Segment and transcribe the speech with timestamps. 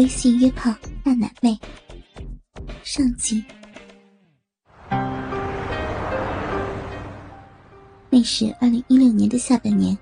[0.00, 0.74] 微信约炮
[1.04, 1.60] 大奶妹
[2.82, 3.44] 上集。
[8.08, 9.94] 那是二零一六年的下半年，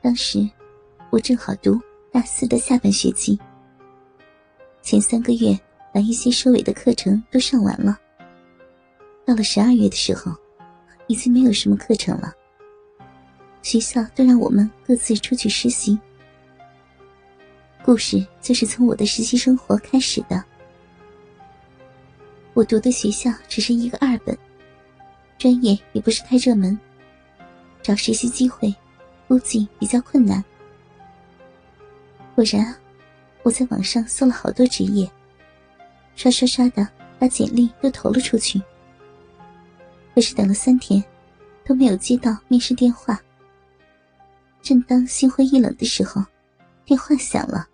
[0.00, 0.48] 当时
[1.10, 1.78] 我正好读
[2.10, 3.38] 大四的下半学期，
[4.80, 5.54] 前三个月
[5.92, 7.94] 把一些收尾的课程都上完了。
[9.26, 10.34] 到了十二月的时候，
[11.08, 12.32] 已经没有什么课程了，
[13.60, 16.00] 学校都让我们各自出去实习。
[17.88, 20.44] 故事就是从我的实习生活开始的。
[22.52, 24.36] 我读的学校只是一个二本，
[25.38, 26.78] 专业也不是太热门，
[27.80, 28.70] 找实习机会
[29.26, 30.44] 估计比较困难。
[32.34, 32.76] 果然，
[33.42, 35.10] 我在网上搜了好多职业，
[36.14, 36.86] 刷刷刷的
[37.18, 38.60] 把简历都投了出去。
[40.14, 41.02] 可是等了三天，
[41.64, 43.18] 都没有接到面试电话。
[44.60, 46.22] 正当心灰意冷的时候，
[46.84, 47.66] 电话响了。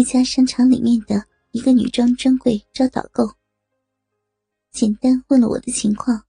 [0.00, 3.34] 一家商场里面的一个女装专柜招导购，
[4.70, 6.24] 简单问了我的情况，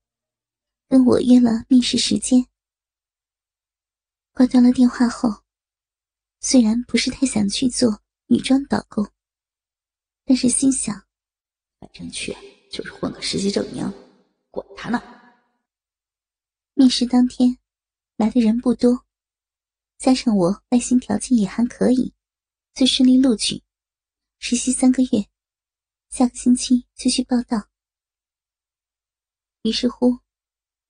[0.89, 2.45] 跟我约了面试时间。
[4.33, 5.43] 挂断了电话后，
[6.41, 9.07] 虽然不是太想去做女装导购，
[10.25, 10.93] 但是心想，
[11.79, 12.35] 反正去
[12.69, 13.89] 就是混个实习证明，
[14.49, 15.01] 管他呢。
[16.73, 17.57] 面试当天
[18.17, 19.05] 来的人不多，
[19.97, 22.13] 加上我外形条件也还可以。
[22.73, 23.61] 最顺利录取，
[24.39, 25.25] 实习三个月，
[26.09, 27.67] 下个星期就去报道。
[29.63, 30.17] 于是乎，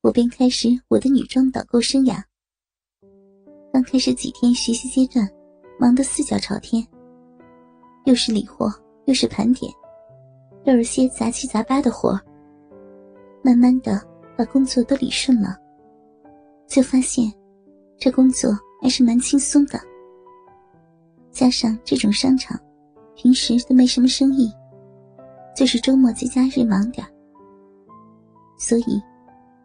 [0.02, 2.24] 我便开始我的女装导购生涯。
[3.74, 5.28] 刚开始几天学习阶段，
[5.80, 6.88] 忙得四脚朝天，
[8.06, 8.72] 又是理货，
[9.08, 9.74] 又是盘点，
[10.66, 12.14] 又是些杂七杂八的活
[13.44, 14.00] 慢慢的，
[14.38, 15.58] 把工作都理顺了，
[16.68, 17.26] 就发现
[17.98, 18.52] 这工作
[18.84, 19.82] 还是蛮轻松的。
[21.32, 22.60] 加上这种商场，
[23.16, 24.52] 平时都没什么生意，
[25.56, 27.06] 就是周末节假日忙点
[28.58, 29.02] 所以，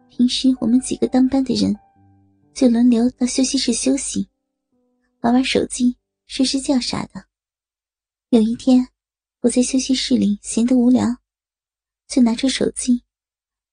[0.09, 1.75] 平时我们几个当班的人，
[2.53, 4.27] 就轮流到休息室休息，
[5.21, 5.95] 玩玩手机、
[6.25, 7.23] 睡睡觉啥的。
[8.29, 8.87] 有一天，
[9.41, 11.05] 我在休息室里闲得无聊，
[12.07, 13.03] 就拿出手机，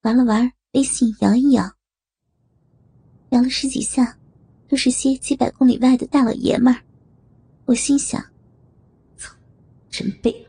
[0.02, 1.64] 玩了玩微信，摇一摇，
[3.30, 4.18] 摇了十几下，
[4.68, 6.82] 都是些几百公里外的大老爷们儿。
[7.66, 8.22] 我心想
[9.16, 9.34] ：“操，
[9.90, 10.46] 真背，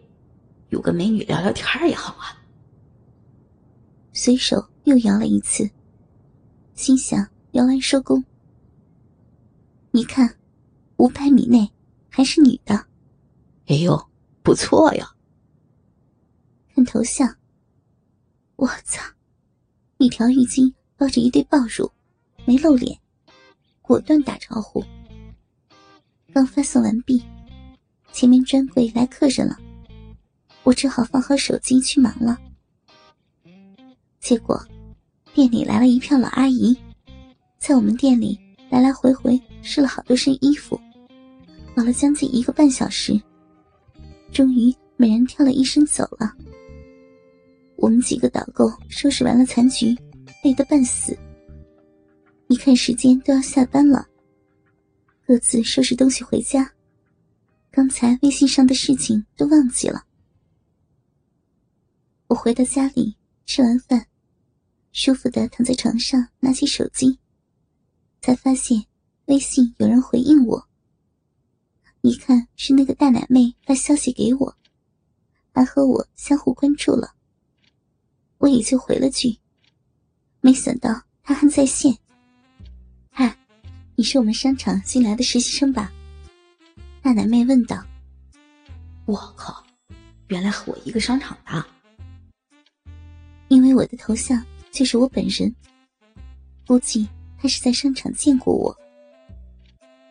[0.69, 2.37] 有个美女聊聊天也好啊。”
[4.11, 5.69] 随手又摇了一次，
[6.73, 8.23] 心想：“摇完收工。”
[9.91, 10.37] 你看，
[10.97, 11.71] 五百米内
[12.09, 12.75] 还是女的。
[13.67, 14.09] 哎呦，
[14.43, 15.09] 不错呀！
[16.73, 17.37] 看头像，
[18.57, 19.01] 我操，
[19.97, 21.89] 一条浴巾包着一堆爆乳，
[22.45, 22.99] 没露脸，
[23.81, 24.83] 果断打招呼。
[26.35, 27.23] 刚发送完毕，
[28.12, 29.57] 前面专柜来客人了，
[30.63, 32.38] 我只好放好手机去忙了。
[34.19, 34.62] 结果，
[35.34, 36.78] 店里来了一票老阿姨，
[37.57, 38.38] 在我们店里
[38.69, 40.78] 来来回回试了好多身衣服，
[41.74, 43.18] 忙了将近一个半小时，
[44.34, 46.34] 终于每人挑了一身走了。
[47.78, 49.95] 我们几个导购收拾完了残局，
[50.44, 51.18] 累得半死，
[52.50, 54.06] 一看时间都要下班了。
[55.28, 56.72] 各自收拾东西回家，
[57.72, 60.06] 刚才微信上的事情都忘记了。
[62.28, 64.06] 我回到家里，吃完饭，
[64.91, 67.18] 舒服的躺在床上，拿起手机，
[68.22, 68.86] 才发现
[69.25, 70.68] 微信有人回应我。
[72.02, 74.56] 一看是那个大奶妹发消息给我，
[75.52, 77.16] 还和我相互关注了，
[78.38, 79.40] 我也就回了句。
[80.40, 81.97] 没想到她还在线。
[83.97, 85.89] 你是我们商场新来的实习生吧？
[87.01, 87.81] 大奶妹问道。
[89.06, 89.66] 我靠，
[90.28, 91.66] 原来和我一个商场的。
[93.47, 95.56] 因为我的头像就是我本人，
[96.67, 97.07] 估计
[97.38, 98.78] 他是在商场见过我。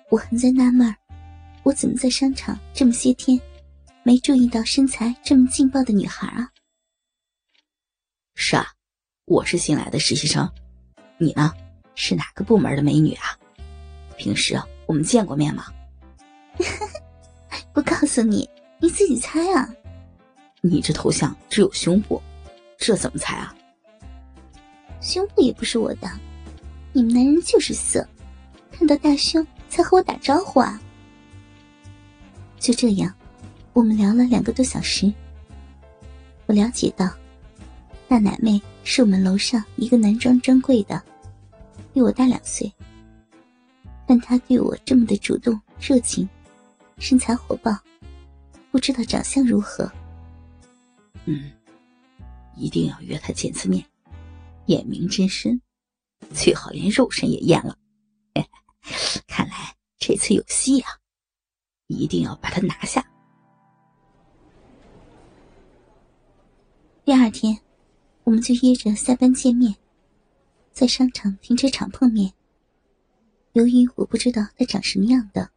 [0.08, 0.94] 我还在纳闷，
[1.62, 3.38] 我怎么在商场这么些天，
[4.02, 6.48] 没注意到身材这么劲爆的女孩啊？
[8.34, 8.66] 是啊，
[9.26, 10.50] 我是新来的实习生，
[11.18, 11.52] 你呢？
[11.96, 13.38] 是哪个部门的美女啊？
[14.16, 15.66] 平时我们见过面吗？
[17.72, 19.68] 不告诉你，你自己猜啊！
[20.60, 22.22] 你这头像只有胸部，
[22.78, 23.54] 这怎么猜啊？
[25.00, 26.08] 胸部也不是我的，
[26.92, 28.06] 你们男人就是色，
[28.70, 30.80] 看到大胸才和我打招呼啊！
[32.58, 33.12] 就这样，
[33.72, 35.12] 我们聊了两个多小时。
[36.46, 37.10] 我了解到，
[38.06, 41.02] 大奶妹是我们楼上一个男装专柜的，
[41.92, 42.72] 比我大两岁。
[44.06, 46.28] 但他对我这么的主动热情，
[46.98, 47.76] 身材火爆，
[48.70, 49.90] 不知道长相如何。
[51.24, 51.50] 嗯，
[52.56, 53.84] 一定要约他见次面，
[54.66, 55.60] 验明真身，
[56.32, 57.78] 最好连肉身也验了。
[59.26, 60.90] 看来这次有戏啊！
[61.86, 63.06] 一定要把他拿下。
[67.04, 67.58] 第二天，
[68.24, 69.74] 我们就约着下班见面，
[70.72, 72.32] 在商场停车场碰面。
[73.54, 75.48] 由于我不知道他长什么样的，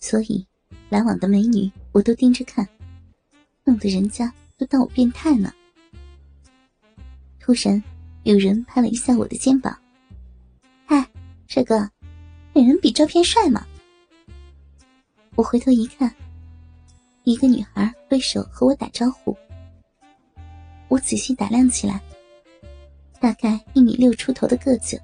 [0.00, 0.44] 所以
[0.88, 2.68] 来往的美女我都盯着看，
[3.62, 5.52] 弄得人家都当我变态呢。
[7.38, 7.80] 突然，
[8.24, 9.78] 有人拍了一下我的肩膀
[10.84, 11.08] ：“嗨，
[11.46, 11.88] 帅哥，
[12.52, 13.64] 本人比照片帅吗？”
[15.36, 16.12] 我回头一看，
[17.22, 19.36] 一个女孩挥手和我打招呼。
[20.88, 22.02] 我仔细打量起来，
[23.20, 25.00] 大概一米六出头的个子，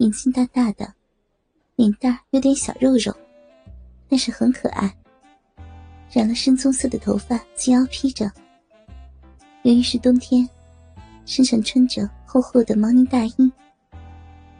[0.00, 0.94] 眼睛大大的，
[1.76, 3.14] 脸蛋有点小肉肉，
[4.08, 4.90] 但是很可爱。
[6.10, 8.32] 染了深棕色的头发，及腰披着。
[9.62, 10.48] 由于是冬天，
[11.26, 13.52] 身上穿着厚厚的毛呢大衣，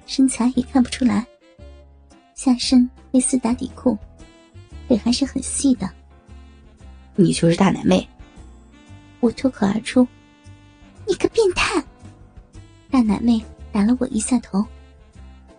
[0.04, 1.26] 身材也看不出来。
[2.34, 3.96] 下身类似打底裤，
[4.88, 5.88] 腿还是很细的。
[7.16, 8.06] 你就是大奶妹。
[9.20, 10.06] 我脱口而出
[11.08, 11.82] ：“你个变态！”
[12.93, 14.62] 大奶妹打了我一下头：“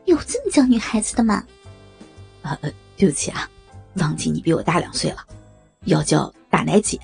[0.05, 1.45] 有这么叫女孩子的吗
[2.41, 2.57] ？”“啊，
[2.97, 3.49] 对不起啊，
[3.95, 5.25] 忘记你比我大两岁了，
[5.85, 6.99] 要叫大奶姐。”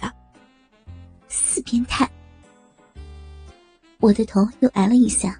[1.27, 2.09] 死变态！
[3.99, 5.39] 我的头又挨了一下。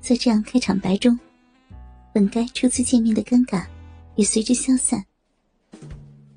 [0.00, 1.18] 在这样开场白中，
[2.12, 3.66] 本该初次见面的尴尬
[4.14, 5.04] 也随之消散。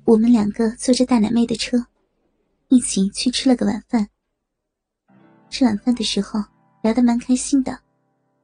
[0.04, 1.86] 我们两个坐着大奶妹的车。
[2.68, 4.08] 一起去吃了个晚饭。
[5.48, 6.42] 吃晚饭的时候
[6.82, 7.78] 聊得蛮开心的，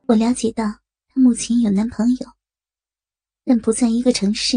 [0.06, 0.80] 我了解到她
[1.20, 2.26] 目前有男朋友，
[3.44, 4.56] 但不在一个城市，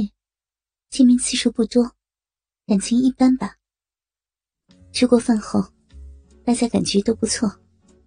[0.89, 1.91] 见面次数不多，
[2.65, 3.57] 感情一般吧。
[4.93, 5.61] 吃过饭后，
[6.45, 7.53] 大家感觉都不错，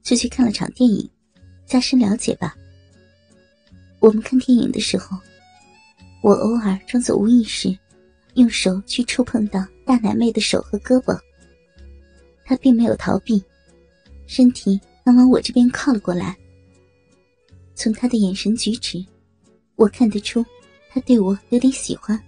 [0.03, 1.07] 就去看了场电影，
[1.67, 2.57] 加深了解吧。
[4.01, 5.19] 我们看电影的时候，
[6.23, 7.79] 我偶尔装作无意识，
[8.37, 11.15] 用手去触碰到大奶妹的手和胳膊。
[12.43, 13.45] 他并没有逃避，
[14.27, 16.35] 身体刚往我这边靠了过来。
[17.77, 19.05] 从他的眼神举止，
[19.77, 20.45] 我看得出
[20.91, 22.21] 他对我有点喜欢。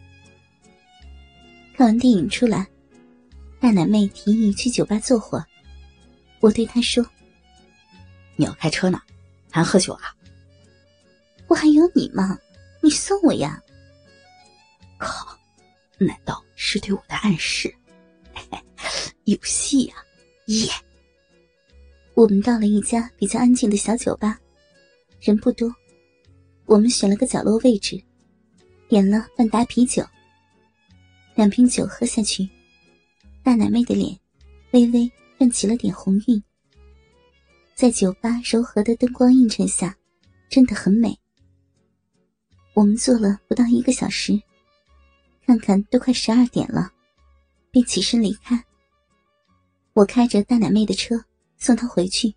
[1.74, 2.68] 看完电影出来，
[3.58, 5.44] 大奶妹提议去酒吧坐会儿。
[6.40, 7.04] 我对她说
[8.36, 9.00] ：“你要开车呢，
[9.50, 10.14] 还喝酒啊？
[11.48, 12.38] 我还有你吗？
[12.82, 13.60] 你送我呀！”
[14.98, 15.36] 靠，
[15.96, 17.74] 难道是对我的暗示？
[19.24, 19.94] 有戏呀！
[20.46, 20.68] 耶！
[22.14, 24.38] 我们到了一家比较安静的小酒吧，
[25.20, 25.72] 人不多。
[26.66, 28.02] 我们选了个角落位置，
[28.88, 30.04] 点了半打啤酒。
[31.34, 32.48] 两瓶酒喝下去，
[33.42, 34.18] 大奶妹的脸
[34.72, 36.42] 微微泛起了点红晕，
[37.74, 39.96] 在酒吧柔和的灯光映衬下，
[40.48, 41.18] 真的很美。
[42.74, 44.40] 我们坐了不到一个小时，
[45.46, 46.92] 看看都快十二点了，
[47.70, 48.62] 便起身离开。
[49.94, 51.24] 我开着大奶妹的车
[51.56, 52.34] 送她回去。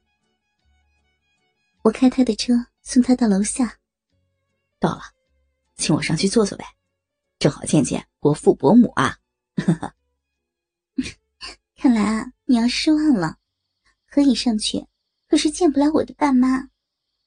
[1.83, 2.53] 我开她的车
[2.91, 3.77] 送他到楼下。
[4.77, 5.01] 到了，
[5.77, 6.65] 请我上去坐坐呗，
[7.39, 9.17] 正好见见伯父伯母啊！
[11.77, 13.37] 看来啊，你要失望了。
[14.07, 14.85] 可以上去，
[15.29, 16.67] 可是见不了我的爸妈，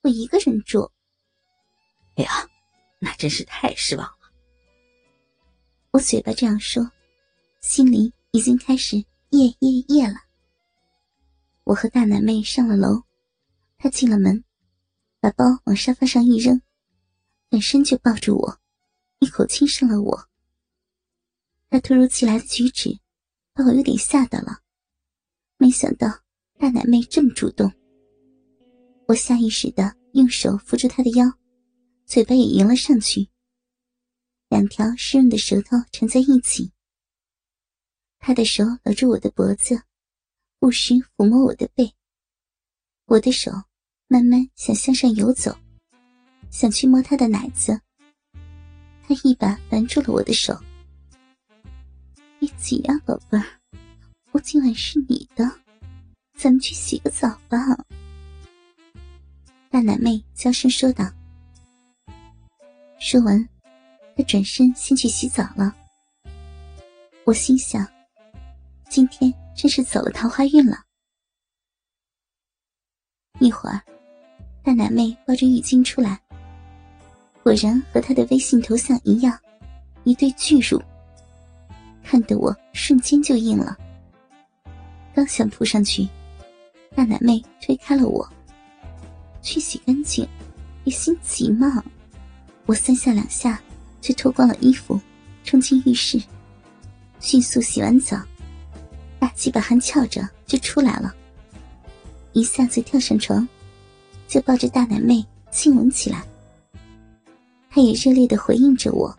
[0.02, 0.92] 我一个人住。
[2.16, 2.30] 哎呀，
[2.98, 4.30] 那真是太失望了。
[5.92, 6.86] 我嘴巴这样说，
[7.62, 8.98] 心里已经开始
[9.30, 10.16] 夜夜夜了。
[11.62, 13.02] 我和大奶妹上了楼，
[13.78, 14.43] 她进了门，
[15.24, 16.60] 把包往沙发上一扔，
[17.48, 18.60] 转身就抱住我，
[19.20, 20.28] 一口亲上了我。
[21.70, 23.00] 她突如其来的举止，
[23.54, 24.60] 把我有点吓到了。
[25.56, 26.08] 没想到
[26.58, 27.72] 大奶妹这么主动，
[29.08, 31.24] 我下意识的用手扶住她的腰，
[32.04, 33.26] 嘴巴也迎了上去。
[34.50, 36.70] 两条湿润的舌头缠在一起，
[38.18, 39.82] 她的手搂住我的脖子。
[40.58, 41.94] 不时抚摸我的背，
[43.06, 43.50] 我的手
[44.06, 45.56] 慢慢想向上游走，
[46.50, 47.80] 想去摸他的奶子。
[49.06, 50.58] 他一把拦住了我的手
[52.38, 53.44] ：“别急呀，宝贝儿，
[54.32, 55.44] 我今晚是你的，
[56.36, 57.58] 咱们去洗个澡吧。”
[59.70, 61.04] 大奶妹娇声说道。
[62.98, 63.48] 说完，
[64.16, 65.74] 她转身先去洗澡了。
[67.24, 67.86] 我心想：
[68.88, 69.32] 今天。
[69.56, 70.82] 真是走了桃花运了。
[73.38, 73.80] 一会儿，
[74.64, 76.18] 大奶妹抱着浴巾出来，
[77.42, 79.38] 果然和她的微信头像一样，
[80.04, 80.82] 一对巨乳。
[82.02, 83.76] 看得我瞬间就硬了。
[85.14, 86.08] 刚想扑上去，
[86.94, 88.26] 大奶妹推开了我。
[89.42, 90.26] 去洗干净，
[90.82, 91.84] 别心急嘛。
[92.64, 93.60] 我三下两下
[94.00, 94.98] 就脱光了衣服，
[95.44, 96.18] 冲进浴室，
[97.20, 98.18] 迅速洗完澡，
[99.18, 101.14] 大鸡巴还翘着就出来了。
[102.32, 103.46] 一下子跳上床，
[104.26, 106.24] 就抱着大奶妹亲吻起来。
[107.70, 109.16] 他也热烈的回应着我。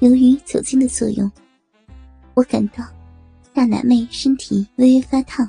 [0.00, 1.30] 由于酒精的作用，
[2.34, 2.84] 我感到
[3.52, 5.48] 大奶妹身体微微发烫，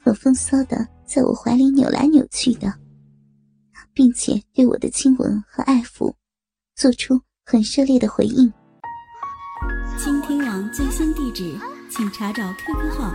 [0.00, 2.72] 很风骚的在我怀里扭来扭去的，
[3.92, 6.14] 并且对我的亲吻和爱抚
[6.74, 8.52] 做出很热烈的回应。
[9.98, 11.58] 倾听网最新地址，
[11.90, 13.14] 请查找 QQ 号